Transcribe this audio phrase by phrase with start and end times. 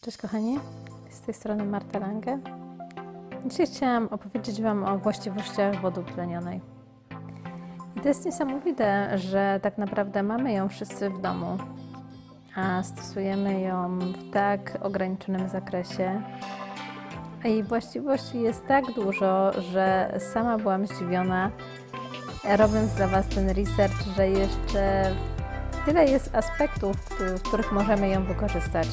[0.00, 0.58] Cześć kochani,
[1.10, 2.38] z tej strony Marta Lange.
[3.46, 6.60] Dzisiaj chciałam opowiedzieć Wam o właściwościach wody utlenionej.
[7.96, 11.58] I to jest niesamowite, że tak naprawdę mamy ją wszyscy w domu,
[12.56, 16.22] a stosujemy ją w tak ograniczonym zakresie.
[17.44, 21.50] A jej właściwości jest tak dużo, że sama byłam zdziwiona,
[22.44, 25.14] robiąc dla Was ten research, że jeszcze
[25.86, 26.96] tyle jest aspektów,
[27.36, 28.88] w których możemy ją wykorzystać.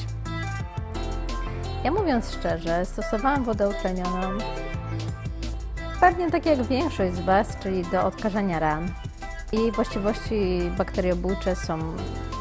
[1.84, 4.38] Ja mówiąc szczerze, stosowałam wodę utlenioną
[6.00, 8.88] pewnie tak jak większość z Was, czyli do odkażania ran.
[9.52, 11.78] Jej właściwości bakteriobójcze są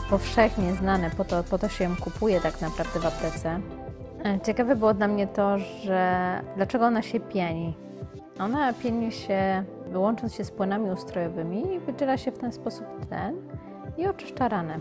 [0.09, 3.59] powszechnie znane, po to, po to się ją kupuje tak naprawdę w aptece.
[4.25, 7.77] E, ciekawe było dla mnie to, że dlaczego ona się pieni.
[8.39, 9.63] Ona pieni się,
[9.93, 13.35] łącząc się z płynami ustrojowymi i wydziela się w ten sposób tlen
[13.97, 14.79] i oczyszcza ranę.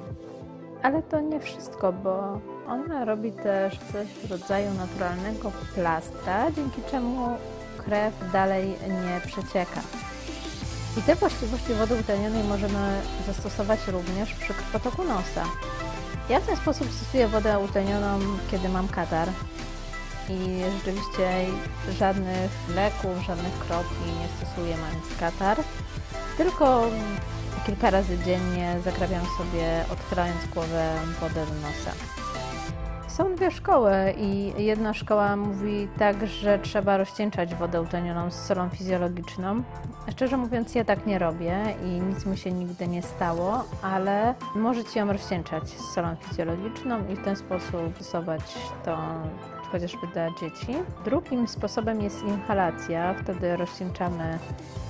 [0.82, 7.28] Ale to nie wszystko, bo ona robi też coś w rodzaju naturalnego plastra, dzięki czemu
[7.78, 9.80] krew dalej nie przecieka.
[10.98, 15.44] I te właściwości wody utlenionej możemy zastosować również przy krwotoku nosa.
[16.28, 18.18] Ja w ten sposób stosuję wodę utlenioną,
[18.50, 19.28] kiedy mam katar.
[20.28, 21.30] I rzeczywiście
[21.98, 25.58] żadnych leków, żadnych kropli nie stosuję mając katar,
[26.36, 26.82] tylko
[27.66, 31.90] kilka razy dziennie zakrawiam sobie, odchylając głowę wodę do nosa.
[33.08, 38.68] Są dwie szkoły i jedna szkoła mówi tak, że trzeba rozcieńczać wodę utlenioną z solą
[38.68, 39.62] fizjologiczną.
[40.10, 45.00] Szczerze mówiąc, ja tak nie robię i nic mi się nigdy nie stało, ale możecie
[45.00, 48.98] ją rozcieńczać z solą fizjologiczną i w ten sposób stosować to
[49.72, 50.76] chociażby dla dzieci.
[51.04, 54.38] Drugim sposobem jest inhalacja, wtedy rozcieńczamy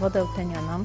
[0.00, 0.84] wodę utlenioną.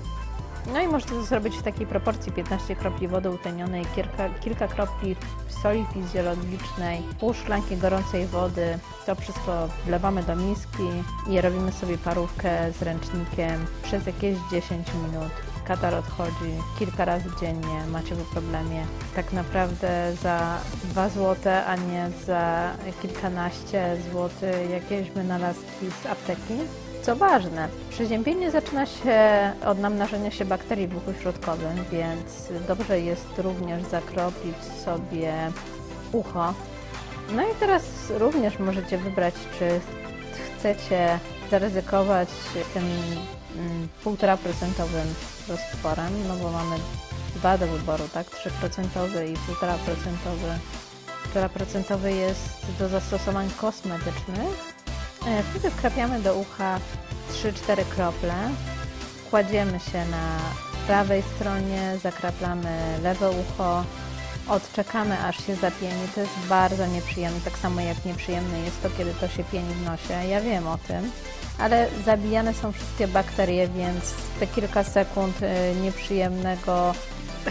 [0.67, 5.16] No i można to zrobić w takiej proporcji 15 kropli wody utlenionej, kilka, kilka kropli
[5.64, 8.80] soli fizjologicznej, pół szklanki gorącej wody.
[9.06, 10.84] To wszystko wlewamy do miski
[11.30, 15.31] i robimy sobie parówkę z ręcznikiem przez jakieś 10 minut.
[15.68, 18.86] Katar odchodzi kilka razy dziennie, macie po problemie.
[19.16, 26.53] Tak naprawdę za 2 zł, a nie za kilkanaście złotych jakieś wynalazki z apteki.
[27.01, 29.19] Co ważne, przeziębienie zaczyna się
[29.66, 35.34] od namnażenia się bakterii w uchu środkowym, więc dobrze jest również zakropić sobie
[36.12, 36.53] ucho.
[37.35, 39.79] No i teraz również możecie wybrać, czy
[40.57, 41.19] chcecie
[41.51, 42.29] zaryzykować
[42.73, 42.84] tym
[44.06, 45.13] 1,5% mm,
[45.50, 46.75] roztworem, no bo mamy
[47.35, 48.28] dwa do wyboru, tak?
[48.28, 48.83] 3%
[49.28, 49.78] i 1,5%.
[51.35, 54.81] 1,5% jest do zastosowań kosmetycznych,
[55.22, 56.80] wtedy wkrapiamy do ucha
[57.34, 58.34] 3-4 krople,
[59.30, 60.38] kładziemy się na
[60.88, 63.84] prawej stronie, zakraplamy lewe ucho,
[64.48, 66.08] odczekamy aż się zapieni.
[66.16, 69.86] To jest bardzo nieprzyjemne, tak samo jak nieprzyjemne jest to, kiedy to się pieni w
[69.86, 70.28] nosie.
[70.30, 71.12] Ja wiem o tym,
[71.60, 76.94] ale zabijane są wszystkie bakterie, więc te kilka sekund e, nieprzyjemnego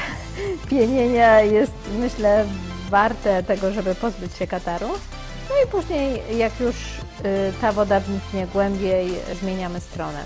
[0.71, 2.45] pienienia jest, myślę,
[2.91, 4.89] warte tego, żeby pozbyć się kataru.
[5.51, 10.25] No i później, jak już y, ta woda wniknie głębiej, zmieniamy stronę.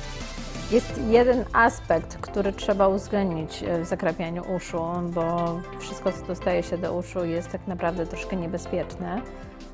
[0.71, 6.79] Jest jeden aspekt, który trzeba uwzględnić y, w zakrapianiu uszu, bo wszystko, co dostaje się
[6.79, 9.23] do uszu, jest tak naprawdę troszkę niebezpieczne.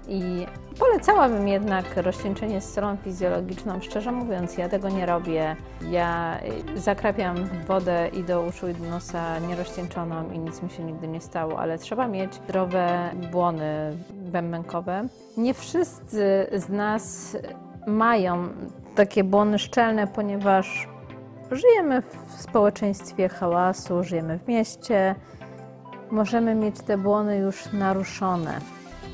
[0.09, 0.47] I
[0.79, 3.81] polecałabym jednak rozcieńczenie z solą fizjologiczną.
[3.81, 5.57] Szczerze mówiąc, ja tego nie robię.
[5.91, 6.41] Ja
[6.75, 7.37] zakrapiam
[7.67, 11.59] wodę i do uszu i do nosa nierozcieńczoną i nic mi się nigdy nie stało,
[11.59, 15.07] ale trzeba mieć zdrowe błony bębenkowe.
[15.37, 17.37] Nie wszyscy z nas
[17.87, 18.49] mają
[18.95, 20.89] takie błony szczelne, ponieważ
[21.51, 25.15] żyjemy w społeczeństwie hałasu, żyjemy w mieście.
[26.11, 28.61] Możemy mieć te błony już naruszone.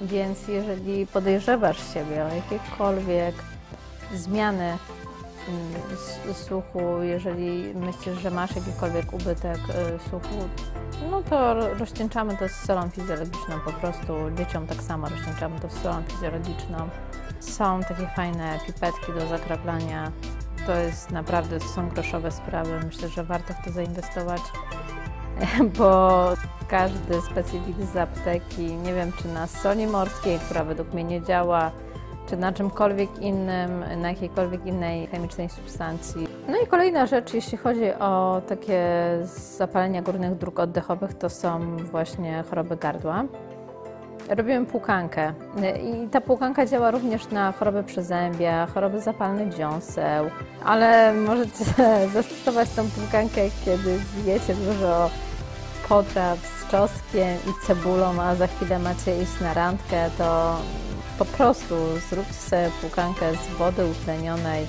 [0.03, 3.35] Więc jeżeli podejrzewasz siebie o jakiekolwiek
[4.15, 4.65] zmiany
[5.49, 10.49] mm, słuchu, jeżeli myślisz, że masz jakikolwiek ubytek y, słuchu,
[11.11, 14.13] no to rozcieńczamy to z solą fizjologiczną po prostu.
[14.39, 16.89] Dzieciom tak samo rozcieńczamy to z solą fizjologiczną.
[17.41, 20.13] Są takie fajne pipetki do zakraplania.
[20.67, 22.81] To jest naprawdę, to są groszowe sprawy.
[22.87, 24.41] Myślę, że warto w to zainwestować,
[25.79, 26.29] bo
[26.69, 31.71] każdy specyfik z apteki, nie wiem czy na soli morskiej, która według mnie nie działa,
[32.29, 36.29] czy na czymkolwiek innym, na jakiejkolwiek innej chemicznej substancji.
[36.49, 38.83] No i kolejna rzecz, jeśli chodzi o takie
[39.59, 43.25] zapalenia górnych dróg oddechowych, to są właśnie choroby gardła.
[44.29, 45.33] Robiłem płukankę.
[45.83, 50.31] I ta płukanka działa również na choroby przezębia, choroby zapalne dziąseł,
[50.65, 51.65] ale możecie
[52.15, 55.11] zastosować tą płukankę, kiedy zjecie dużo
[55.89, 60.57] potraw z czosnkiem i cebulą, a za chwilę macie iść na randkę, to
[61.19, 61.75] Po prostu
[62.11, 64.67] zróbcie sobie płukankę z wody utlenionej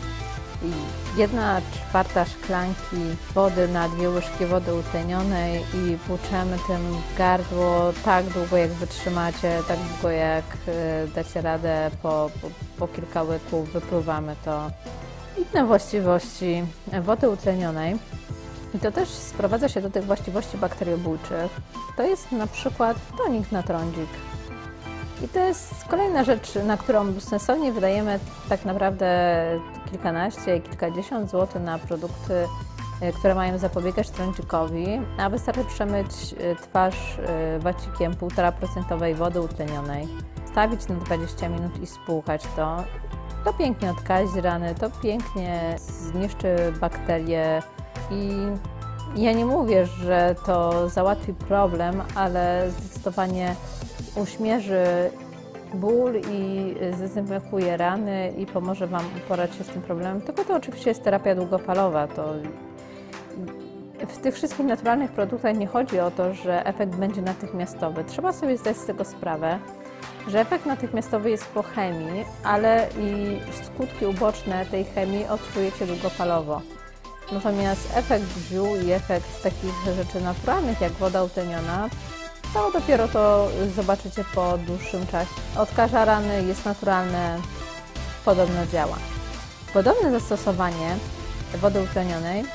[1.17, 2.97] jedna czwarta szklanki
[3.33, 9.79] wody na dwie łyżki wody utlenionej i płuczemy tym gardło tak długo jak wytrzymacie, tak
[9.79, 14.71] długo jak y, dacie radę, po, po, po kilka łyków wypluwamy to.
[15.37, 16.63] Inne właściwości
[17.01, 17.97] wody utlenionej
[18.73, 21.51] i to też sprowadza się do tych właściwości bakteriobójczych.
[21.97, 24.09] To jest na przykład tonik na trądzik.
[25.23, 28.19] I to jest kolejna rzecz, na którą sensownie wydajemy
[28.49, 29.07] tak naprawdę
[29.91, 32.33] kilkanaście, kilkadziesiąt złotych na produkty,
[33.01, 34.85] e, które mają zapobiegać trądzikowi,
[35.17, 36.07] a wystarczy przemyć
[36.39, 40.07] e, twarz e, wacikiem 1,5% wody utlenionej,
[40.51, 42.83] stawić na 20 minut i spłukać to.
[43.45, 47.61] To pięknie odkazi rany, to pięknie zniszczy bakterie
[48.11, 48.31] i
[49.15, 53.55] ja nie mówię, że to załatwi problem, ale zdecydowanie
[54.21, 54.85] uśmierzy
[55.73, 60.21] ból i zdezynfekuje rany i pomoże Wam uporać się z tym problemem.
[60.21, 62.07] Tylko to oczywiście jest terapia długofalowa.
[62.07, 62.33] To
[64.07, 68.03] w tych wszystkich naturalnych produktach nie chodzi o to, że efekt będzie natychmiastowy.
[68.03, 69.59] Trzeba sobie zdać z tego sprawę,
[70.27, 76.61] że efekt natychmiastowy jest po chemii, ale i skutki uboczne tej chemii odczujecie długofalowo.
[77.31, 81.89] Natomiast efekt ziół i efekt takich rzeczy naturalnych, jak woda utleniona,
[82.57, 85.29] to dopiero to zobaczycie po dłuższym czasie.
[85.57, 87.39] Odkaża rany jest naturalne,
[88.25, 88.97] podobno działa.
[89.73, 90.95] Podobne zastosowanie
[91.55, 92.45] wody utlenionej y,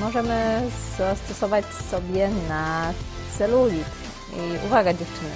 [0.00, 0.62] możemy
[0.98, 2.92] zastosować sobie na
[3.38, 3.86] celulit.
[4.32, 5.30] I uwaga dziewczyny,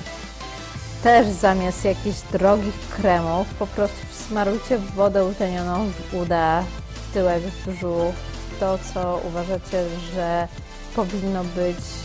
[1.02, 6.64] też zamiast jakichś drogich kremów po prostu smarujcie wodę utlenioną w uda,
[6.94, 8.14] w tyłek, w brzuch,
[8.60, 9.84] to co uważacie,
[10.14, 10.48] że
[10.96, 12.03] powinno być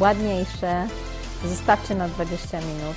[0.00, 0.86] ładniejsze.
[1.44, 2.96] Zostawcie na 20 minut.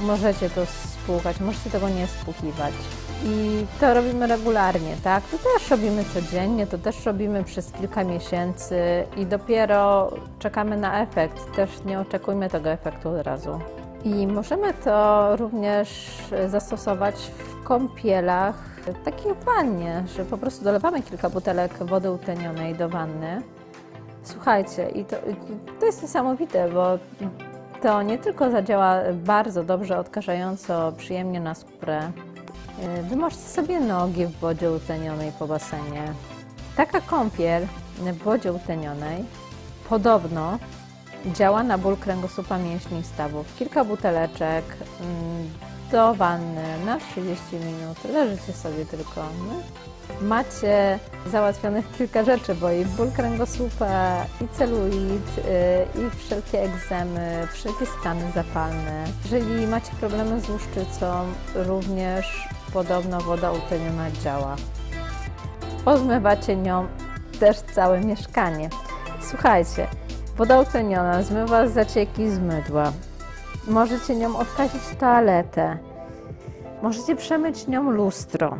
[0.00, 2.74] Możecie to spłukać, możecie tego nie spłukiwać.
[3.24, 5.24] I to robimy regularnie, tak?
[5.24, 11.56] To też robimy codziennie, to też robimy przez kilka miesięcy i dopiero czekamy na efekt.
[11.56, 13.60] Też nie oczekujmy tego efektu od razu.
[14.04, 16.10] I możemy to również
[16.48, 18.54] zastosować w kąpielach,
[19.04, 23.42] takich w wannie, że po prostu dolewamy kilka butelek wody utlenionej do wanny
[24.32, 25.16] Słuchajcie, i to,
[25.80, 26.98] to jest niesamowite, bo
[27.82, 32.12] to nie tylko zadziała bardzo dobrze, odkażająco, przyjemnie na skórę.
[33.02, 36.02] Wymożcie sobie nogi w wodzie utlenionej po basenie.
[36.76, 37.66] Taka kąpiel
[37.98, 39.24] w wodzie utlenionej
[39.88, 40.58] podobno
[41.26, 43.56] działa na ból kręgosłupa mięśni i stawów.
[43.58, 44.64] Kilka buteleczek
[45.00, 45.50] mm,
[45.92, 48.04] do wanny na 30 minut.
[48.12, 49.20] Leżycie sobie tylko.
[49.20, 49.54] No
[50.20, 55.42] macie załatwionych kilka rzeczy, bo i ból kręgosłupa, i celulit, y,
[56.00, 59.04] i wszelkie egzemy, wszelkie stany zapalne.
[59.24, 61.24] Jeżeli macie problemy z łuszczycą,
[61.54, 64.56] również podobno woda utleniona działa.
[65.84, 66.86] Pozmywacie nią
[67.40, 68.68] też całe mieszkanie.
[69.22, 69.86] Słuchajcie,
[70.36, 72.92] woda utleniona zmywa zacieki z mydła.
[73.68, 75.78] Możecie nią odkazić toaletę.
[76.82, 78.58] Możecie przemyć nią lustro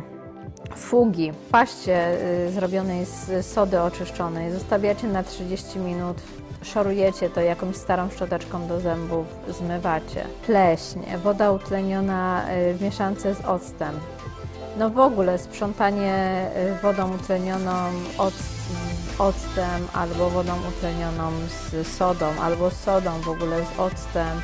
[0.75, 2.17] fugi paście
[2.47, 6.17] y, zrobionej z sody oczyszczonej zostawiacie na 30 minut,
[6.61, 10.25] szorujecie to jakąś starą szczoteczką do zębów, zmywacie.
[10.45, 13.99] Pleśń, woda utleniona y, w mieszance z octem.
[14.77, 16.45] No w ogóle sprzątanie
[16.77, 17.91] y, wodą utlenioną
[19.19, 24.41] octem albo wodą utlenioną z sodą, albo sodą w ogóle z octem.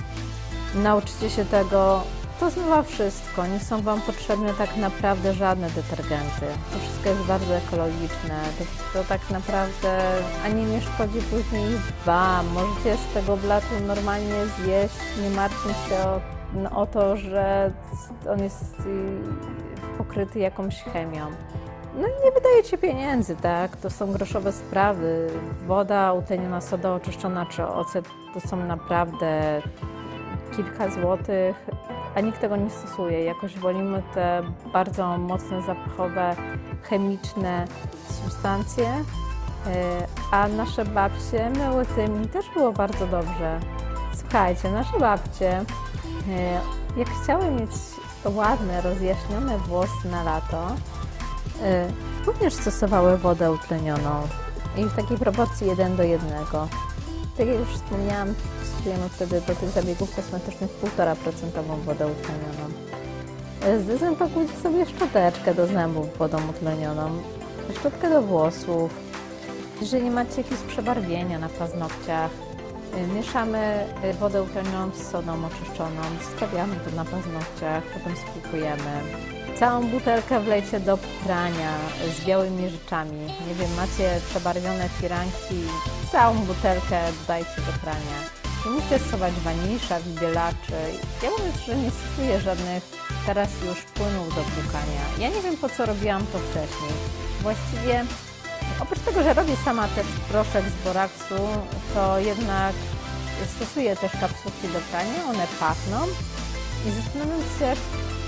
[0.76, 2.02] Nauczycie się tego
[2.40, 6.46] to zmywa wszystko, nie są Wam potrzebne tak naprawdę żadne detergenty.
[6.74, 11.70] To wszystko jest bardzo ekologiczne, to, to tak naprawdę ani nie szkodzi później
[12.06, 12.48] Wam.
[12.48, 16.20] Możecie z tego blatu normalnie zjeść, nie martwiąc się o,
[16.54, 17.72] no, o to, że
[18.30, 21.28] on jest y, pokryty jakąś chemią.
[21.96, 23.78] No i nie wydajecie pieniędzy, tak?
[23.78, 25.28] To są groszowe sprawy.
[25.68, 29.62] Woda utleniona, soda oczyszczona czy ocet to są naprawdę
[30.56, 31.56] kilka złotych
[32.16, 33.24] a nikt tego nie stosuje.
[33.24, 34.42] Jakoś wolimy te
[34.74, 36.36] bardzo mocne, zapachowe,
[36.84, 37.66] chemiczne
[38.24, 43.60] substancje, e, a nasze babcie myły tym i też było bardzo dobrze.
[44.16, 45.52] Słuchajcie, nasze babcie,
[46.30, 46.62] e,
[46.98, 47.72] jak chciały mieć
[48.26, 50.68] ładne, rozjaśnione włosy na lato,
[51.62, 51.88] e,
[52.26, 54.28] również stosowały wodę utlenioną
[54.78, 56.30] i w takiej proporcji 1 do 1.
[57.38, 62.74] Tak jak już wspomniałam, stosujemy wtedy do tych zabiegów kosmetycznych 1,5% wodę utlenioną.
[63.84, 67.10] Zdezynfekujcie sobie szczoteczkę do zębów wodą utlenioną,
[67.80, 68.94] szczotkę do włosów.
[69.82, 72.32] Jeżeli macie jakieś przebarwienia na paznokciach,
[73.04, 76.02] Mieszamy y, wodę utlenioną z sodą oczyszczoną,
[76.38, 79.02] stawiamy to na paznokciach, potem spłukujemy.
[79.60, 81.74] Całą butelkę wlejcie do prania
[82.16, 83.20] z białymi rzeczami.
[83.48, 85.62] Nie wiem, macie przebarwione firanki,
[86.12, 88.18] całą butelkę dodajcie do prania.
[88.66, 90.80] Nie musicie stosować wanisza, wybielaczy.
[91.24, 92.84] Ja mówię, że nie stosuję żadnych
[93.26, 95.04] teraz już płynów do płukania.
[95.20, 96.92] Ja nie wiem, po co robiłam to wcześniej.
[97.42, 98.06] Właściwie
[98.80, 101.36] Oprócz tego, że robię sama też proszek z boraksu,
[101.94, 102.76] to jednak
[103.56, 106.08] stosuję też kapsułki do prania, one pachną
[106.88, 107.82] i zastanawiam się,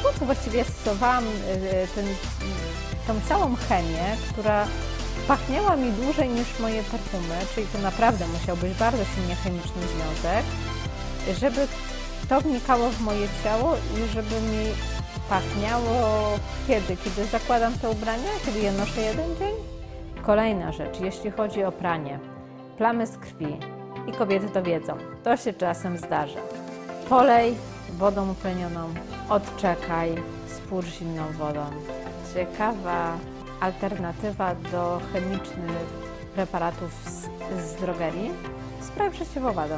[0.04, 2.06] po co właściwie stosowałam y, ten,
[3.08, 4.68] tą całą chemię, która
[5.28, 10.46] pachniała mi dłużej niż moje perfumy, czyli to naprawdę musiał być bardzo silnie chemiczny związek,
[11.40, 11.68] żeby
[12.30, 14.66] to wnikało w moje ciało i żeby mi
[15.30, 16.30] pachniało
[16.68, 16.98] kiedy?
[16.98, 18.30] Kiedy zakładam te ubrania?
[18.46, 19.77] Kiedy je noszę jeden dzień?
[20.28, 22.20] Kolejna rzecz, jeśli chodzi o pranie.
[22.78, 23.58] Plamy z krwi.
[24.08, 24.98] I kobiety to wiedzą.
[25.24, 26.40] To się czasem zdarza.
[27.10, 27.56] Polej
[27.98, 28.90] wodą utlenioną,
[29.30, 30.16] odczekaj,
[30.48, 31.66] spórz zimną wodą.
[32.34, 33.18] Ciekawa
[33.60, 35.88] alternatywa do chemicznych
[36.36, 37.30] preparatów z,
[37.62, 38.32] z drogerii.
[38.82, 39.76] Spray przeciwowadą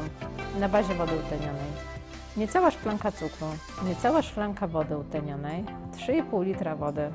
[0.60, 1.72] na bazie wody utlenionej.
[2.38, 3.48] Niecała szklanka cukru,
[3.86, 5.66] niecała szklanka wody utlenionej,
[5.98, 7.12] 3,5 litra wody,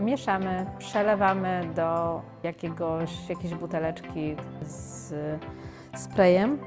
[0.00, 5.14] Mieszamy, przelewamy do jakiegoś, jakiejś buteleczki z
[5.96, 6.58] sprayem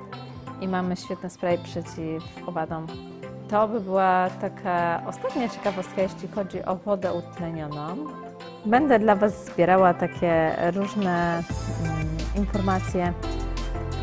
[0.61, 2.87] i mamy świetny spray przeciw owadom.
[3.49, 7.95] To by była taka ostatnia ciekawostka, jeśli chodzi o wodę utlenioną.
[8.65, 11.43] Będę dla Was zbierała takie różne
[11.83, 13.13] mm, informacje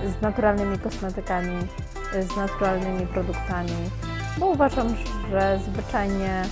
[0.06, 1.66] z naturalnymi kosmetykami,
[2.20, 3.90] z naturalnymi produktami,
[4.38, 4.88] bo uważam,
[5.30, 6.42] że zwyczajnie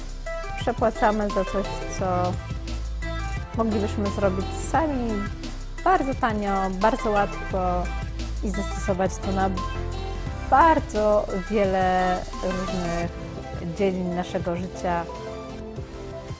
[0.60, 1.66] przepłacamy za coś,
[1.98, 2.32] co
[3.64, 5.10] moglibyśmy zrobić sami
[5.84, 7.82] bardzo tanio, bardzo łatwo
[8.44, 9.50] i zastosować to na
[10.50, 13.10] bardzo wiele różnych
[13.78, 15.04] dziedzin naszego życia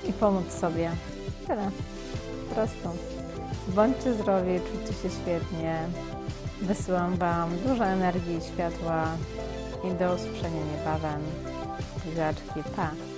[0.09, 0.91] i pomóc sobie.
[1.47, 1.71] Tyle.
[2.55, 2.93] Prosto.
[3.69, 5.79] Bądźcie zdrowi, czujcie się świetnie.
[6.63, 9.05] Wysyłam Wam dużo energii i światła
[9.85, 11.21] i do usłyszenia niebawem.
[12.05, 13.10] Buziaczki, pa!